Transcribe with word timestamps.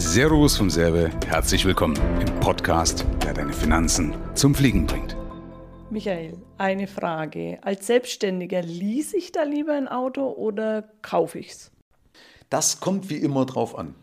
Servus 0.00 0.56
vom 0.56 0.70
Serbe, 0.70 1.10
herzlich 1.26 1.64
willkommen 1.64 1.96
im 2.20 2.38
Podcast, 2.38 3.04
der 3.24 3.34
deine 3.34 3.52
Finanzen 3.52 4.14
zum 4.34 4.54
Fliegen 4.54 4.86
bringt. 4.86 5.16
Michael, 5.90 6.38
eine 6.56 6.86
Frage. 6.86 7.58
Als 7.62 7.88
Selbstständiger 7.88 8.62
lease 8.62 9.16
ich 9.16 9.32
da 9.32 9.42
lieber 9.42 9.72
ein 9.72 9.88
Auto 9.88 10.30
oder 10.30 10.84
kaufe 11.02 11.40
ich 11.40 11.50
es? 11.50 11.72
Das 12.48 12.78
kommt 12.78 13.10
wie 13.10 13.16
immer 13.16 13.44
drauf 13.44 13.76
an. 13.76 13.96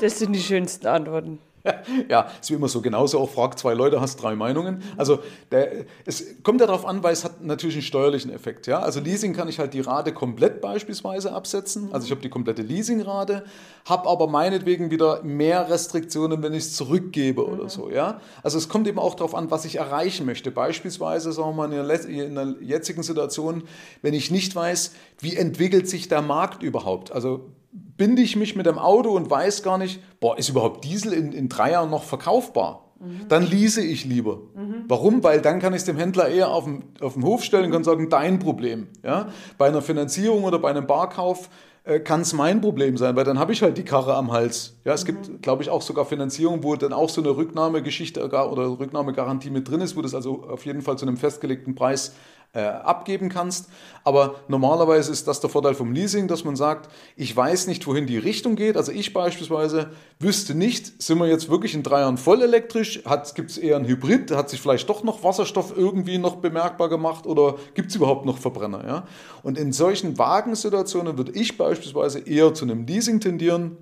Das 0.00 0.20
sind 0.20 0.34
die 0.34 0.40
schönsten 0.40 0.86
Antworten. 0.86 1.40
ja, 2.08 2.28
ist 2.40 2.50
wie 2.50 2.54
immer 2.54 2.68
so. 2.68 2.80
Genauso 2.80 3.20
auch 3.20 3.30
fragt 3.30 3.58
zwei 3.58 3.74
Leute, 3.74 4.00
hast 4.00 4.16
drei 4.16 4.34
Meinungen. 4.34 4.82
Also 4.96 5.20
der, 5.50 5.84
es 6.04 6.42
kommt 6.42 6.60
ja 6.60 6.66
darauf 6.66 6.84
an, 6.84 7.02
weil 7.02 7.12
es 7.12 7.24
hat 7.24 7.42
natürlich 7.42 7.76
einen 7.76 7.82
steuerlichen 7.82 8.32
Effekt. 8.32 8.66
Ja? 8.66 8.80
Also 8.80 9.00
Leasing 9.00 9.32
kann 9.32 9.48
ich 9.48 9.58
halt 9.58 9.74
die 9.74 9.80
Rate 9.80 10.12
komplett 10.12 10.60
beispielsweise 10.60 11.32
absetzen. 11.32 11.90
Also 11.92 12.06
ich 12.06 12.10
habe 12.10 12.20
die 12.20 12.28
komplette 12.28 12.62
Leasingrate, 12.62 13.44
habe 13.84 14.08
aber 14.08 14.26
meinetwegen 14.26 14.90
wieder 14.90 15.22
mehr 15.22 15.70
Restriktionen, 15.70 16.42
wenn 16.42 16.52
ich 16.52 16.64
es 16.64 16.76
zurückgebe 16.76 17.46
oder 17.46 17.68
so. 17.68 17.90
Ja? 17.90 18.20
Also 18.42 18.58
es 18.58 18.68
kommt 18.68 18.88
eben 18.88 18.98
auch 18.98 19.14
darauf 19.14 19.34
an, 19.34 19.50
was 19.50 19.64
ich 19.64 19.76
erreichen 19.76 20.26
möchte. 20.26 20.50
Beispielsweise, 20.50 21.32
sagen 21.32 21.50
wir 21.50 21.68
mal, 21.68 21.72
in 21.72 21.86
der, 21.86 22.04
in 22.06 22.34
der 22.34 22.54
jetzigen 22.60 23.02
Situation, 23.02 23.62
wenn 24.02 24.14
ich 24.14 24.30
nicht 24.30 24.54
weiß, 24.54 24.92
wie 25.20 25.36
entwickelt 25.36 25.88
sich 25.88 26.08
der 26.08 26.22
Markt 26.22 26.62
überhaupt. 26.62 27.12
Also 27.12 27.50
binde 27.72 28.22
ich 28.22 28.36
mich 28.36 28.54
mit 28.54 28.66
dem 28.66 28.78
Auto 28.78 29.10
und 29.10 29.30
weiß 29.30 29.62
gar 29.62 29.78
nicht, 29.78 30.00
boah, 30.20 30.36
ist 30.36 30.48
überhaupt 30.48 30.84
Diesel 30.84 31.12
in, 31.12 31.32
in 31.32 31.48
drei 31.48 31.72
Jahren 31.72 31.90
noch 31.90 32.04
verkaufbar? 32.04 32.92
Mhm. 33.00 33.28
Dann 33.28 33.42
lease 33.44 33.82
ich 33.82 34.04
lieber. 34.04 34.38
Mhm. 34.54 34.84
Warum? 34.88 35.24
Weil 35.24 35.40
dann 35.40 35.58
kann 35.58 35.72
ich 35.72 35.80
es 35.80 35.84
dem 35.84 35.96
Händler 35.96 36.28
eher 36.28 36.50
auf 36.50 36.64
den, 36.64 36.84
auf 37.00 37.14
den 37.14 37.24
Hof 37.24 37.42
stellen 37.42 37.66
und 37.66 37.72
kann 37.72 37.84
sagen, 37.84 38.08
dein 38.10 38.38
Problem. 38.38 38.88
Ja? 39.02 39.28
Bei 39.58 39.68
einer 39.68 39.82
Finanzierung 39.82 40.44
oder 40.44 40.58
bei 40.58 40.70
einem 40.70 40.86
Barkauf 40.86 41.48
äh, 41.84 41.98
kann 41.98 42.20
es 42.20 42.32
mein 42.32 42.60
Problem 42.60 42.96
sein, 42.96 43.16
weil 43.16 43.24
dann 43.24 43.38
habe 43.38 43.52
ich 43.52 43.62
halt 43.62 43.76
die 43.76 43.84
Karre 43.84 44.14
am 44.14 44.30
Hals. 44.30 44.76
Ja, 44.84 44.92
es 44.92 45.02
mhm. 45.02 45.06
gibt, 45.06 45.42
glaube 45.42 45.62
ich, 45.62 45.70
auch 45.70 45.82
sogar 45.82 46.04
Finanzierung, 46.04 46.62
wo 46.62 46.76
dann 46.76 46.92
auch 46.92 47.08
so 47.08 47.20
eine 47.20 47.36
Rücknahmegeschichte 47.36 48.24
oder 48.24 48.78
Rücknahmegarantie 48.78 49.50
mit 49.50 49.68
drin 49.68 49.80
ist, 49.80 49.96
wo 49.96 50.02
das 50.02 50.14
also 50.14 50.44
auf 50.44 50.64
jeden 50.64 50.82
Fall 50.82 50.96
zu 50.96 51.06
einem 51.06 51.16
festgelegten 51.16 51.74
Preis 51.74 52.12
äh, 52.54 52.60
abgeben 52.60 53.28
kannst. 53.28 53.68
Aber 54.04 54.36
normalerweise 54.48 55.10
ist 55.10 55.26
das 55.26 55.40
der 55.40 55.48
Vorteil 55.48 55.74
vom 55.74 55.92
Leasing, 55.92 56.28
dass 56.28 56.44
man 56.44 56.56
sagt, 56.56 56.90
ich 57.16 57.34
weiß 57.34 57.66
nicht, 57.66 57.86
wohin 57.86 58.06
die 58.06 58.18
Richtung 58.18 58.56
geht. 58.56 58.76
Also 58.76 58.92
ich 58.92 59.12
beispielsweise 59.12 59.90
wüsste 60.18 60.54
nicht, 60.54 61.02
sind 61.02 61.18
wir 61.18 61.28
jetzt 61.28 61.48
wirklich 61.48 61.74
in 61.74 61.82
drei 61.82 62.00
Jahren 62.00 62.18
voll 62.18 62.42
elektrisch? 62.42 63.02
Gibt 63.34 63.50
es 63.50 63.58
eher 63.58 63.76
ein 63.76 63.86
Hybrid? 63.86 64.32
Hat 64.32 64.50
sich 64.50 64.60
vielleicht 64.60 64.88
doch 64.88 65.02
noch 65.02 65.24
Wasserstoff 65.24 65.74
irgendwie 65.76 66.18
noch 66.18 66.36
bemerkbar 66.36 66.88
gemacht 66.88 67.26
oder 67.26 67.56
gibt 67.74 67.90
es 67.90 67.96
überhaupt 67.96 68.26
noch 68.26 68.38
Verbrenner? 68.38 68.84
Ja? 68.86 69.04
Und 69.42 69.56
in 69.56 69.72
solchen 69.72 70.18
Wagensituationen 70.18 71.16
würde 71.16 71.32
ich 71.32 71.56
beispielsweise 71.56 72.18
eher 72.18 72.52
zu 72.54 72.64
einem 72.64 72.86
Leasing 72.86 73.20
tendieren, 73.20 73.78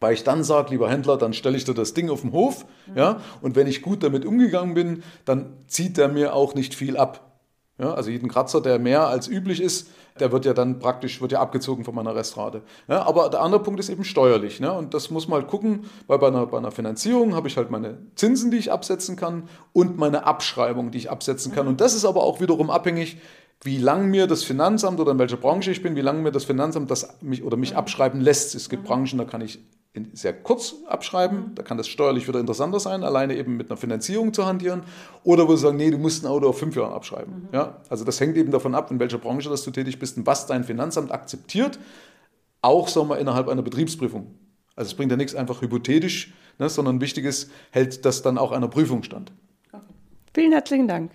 weil 0.00 0.14
ich 0.14 0.24
dann 0.24 0.44
sage, 0.44 0.70
lieber 0.70 0.90
Händler, 0.90 1.16
dann 1.16 1.32
stelle 1.32 1.56
ich 1.56 1.64
dir 1.64 1.74
das 1.74 1.94
Ding 1.94 2.10
auf 2.10 2.22
den 2.22 2.32
Hof, 2.32 2.64
mhm. 2.86 2.96
ja, 2.96 3.20
und 3.42 3.54
wenn 3.54 3.66
ich 3.66 3.82
gut 3.82 4.02
damit 4.02 4.24
umgegangen 4.24 4.74
bin, 4.74 5.02
dann 5.26 5.52
zieht 5.66 5.98
der 5.98 6.08
mir 6.08 6.34
auch 6.34 6.54
nicht 6.54 6.74
viel 6.74 6.96
ab. 6.96 7.29
Ja, 7.80 7.94
also 7.94 8.10
jeden 8.10 8.28
Kratzer, 8.28 8.60
der 8.60 8.78
mehr 8.78 9.06
als 9.06 9.26
üblich 9.26 9.60
ist, 9.60 9.88
der 10.18 10.32
wird 10.32 10.44
ja 10.44 10.52
dann 10.52 10.80
praktisch 10.80 11.20
wird 11.22 11.32
ja 11.32 11.40
abgezogen 11.40 11.84
von 11.84 11.94
meiner 11.94 12.14
Restrate. 12.14 12.60
Ja, 12.88 13.06
aber 13.06 13.30
der 13.30 13.40
andere 13.40 13.62
Punkt 13.62 13.80
ist 13.80 13.88
eben 13.88 14.04
steuerlich. 14.04 14.60
Ne? 14.60 14.70
Und 14.70 14.92
das 14.92 15.10
muss 15.10 15.28
man 15.28 15.40
halt 15.40 15.50
gucken, 15.50 15.86
weil 16.06 16.18
bei 16.18 16.28
einer, 16.28 16.46
bei 16.46 16.58
einer 16.58 16.72
Finanzierung 16.72 17.34
habe 17.34 17.48
ich 17.48 17.56
halt 17.56 17.70
meine 17.70 17.96
Zinsen, 18.16 18.50
die 18.50 18.58
ich 18.58 18.70
absetzen 18.70 19.16
kann 19.16 19.48
und 19.72 19.96
meine 19.96 20.26
Abschreibung, 20.26 20.90
die 20.90 20.98
ich 20.98 21.10
absetzen 21.10 21.52
kann. 21.52 21.68
Und 21.68 21.80
das 21.80 21.94
ist 21.94 22.04
aber 22.04 22.22
auch 22.22 22.40
wiederum 22.40 22.68
abhängig, 22.70 23.16
wie 23.62 23.78
lang 23.78 24.08
mir 24.10 24.26
das 24.26 24.42
Finanzamt 24.42 25.00
oder 25.00 25.12
in 25.12 25.18
welcher 25.18 25.36
Branche 25.36 25.70
ich 25.70 25.82
bin, 25.82 25.96
wie 25.96 26.00
lange 26.00 26.22
mir 26.22 26.32
das 26.32 26.44
Finanzamt 26.44 26.90
das 26.90 27.20
mich 27.20 27.42
oder 27.42 27.56
mich 27.56 27.76
abschreiben 27.76 28.20
lässt. 28.20 28.54
Es 28.54 28.68
gibt 28.68 28.84
Branchen, 28.84 29.18
da 29.18 29.24
kann 29.24 29.42
ich 29.42 29.58
sehr 30.12 30.32
kurz 30.32 30.76
abschreiben, 30.86 31.52
da 31.56 31.62
kann 31.62 31.76
das 31.76 31.88
steuerlich 31.88 32.28
wieder 32.28 32.38
interessanter 32.38 32.78
sein, 32.78 33.02
alleine 33.02 33.36
eben 33.36 33.56
mit 33.56 33.70
einer 33.70 33.76
Finanzierung 33.76 34.32
zu 34.32 34.46
hantieren. 34.46 34.82
Oder 35.24 35.48
wo 35.48 35.56
sie 35.56 35.62
sagen, 35.62 35.76
nee, 35.76 35.90
du 35.90 35.98
musst 35.98 36.24
ein 36.24 36.28
Auto 36.28 36.48
auf 36.48 36.58
fünf 36.58 36.76
Jahre 36.76 36.94
abschreiben. 36.94 37.34
Mhm. 37.34 37.48
Ja? 37.52 37.80
Also 37.88 38.04
das 38.04 38.20
hängt 38.20 38.36
eben 38.36 38.50
davon 38.52 38.74
ab, 38.74 38.90
in 38.90 39.00
welcher 39.00 39.18
Branche 39.18 39.50
dass 39.50 39.64
du 39.64 39.70
tätig 39.72 39.98
bist 39.98 40.16
und 40.16 40.26
was 40.26 40.46
dein 40.46 40.64
Finanzamt 40.64 41.10
akzeptiert, 41.10 41.78
auch 42.62 42.88
sagen 42.88 43.08
wir, 43.08 43.18
innerhalb 43.18 43.48
einer 43.48 43.62
Betriebsprüfung. 43.62 44.34
Also 44.76 44.90
es 44.90 44.94
bringt 44.94 45.10
ja 45.10 45.16
nichts 45.16 45.34
einfach 45.34 45.60
hypothetisch, 45.60 46.32
ne, 46.58 46.68
sondern 46.68 47.00
wichtig 47.00 47.24
ist, 47.24 47.50
hält 47.70 48.04
das 48.04 48.22
dann 48.22 48.38
auch 48.38 48.52
einer 48.52 48.68
Prüfung 48.68 49.02
stand. 49.02 49.32
Vielen 50.32 50.52
herzlichen 50.52 50.86
Dank. 50.86 51.10